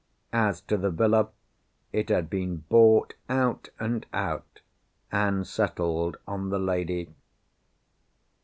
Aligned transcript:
As 0.33 0.61
to 0.61 0.77
the 0.77 0.89
villa, 0.89 1.29
it 1.93 2.09
had 2.09 2.27
been 2.27 2.63
bought, 2.69 3.13
out 3.29 3.69
and 3.79 4.03
out, 4.11 4.61
and 5.11 5.45
settled 5.45 6.17
on 6.27 6.49
the 6.49 6.57
lady. 6.57 7.13